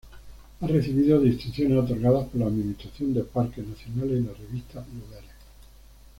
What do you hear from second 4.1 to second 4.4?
y la